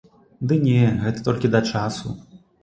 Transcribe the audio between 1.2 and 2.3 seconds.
толькі да часу.